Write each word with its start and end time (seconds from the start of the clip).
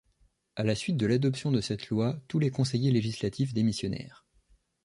À 0.55 0.63
la 0.63 0.73
suite 0.73 0.97
de 0.97 1.05
l'adoption 1.05 1.51
de 1.51 1.61
cette 1.61 1.89
loi 1.91 2.19
tous 2.27 2.39
les 2.39 2.49
conseillers 2.49 2.89
législatifs 2.89 3.53
démissionnèrent. 3.53 4.25